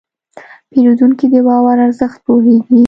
[0.71, 2.79] پیرودونکی د باور ارزښت پوهېږي.